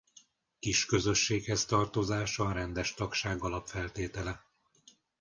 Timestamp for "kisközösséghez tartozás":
0.59-2.39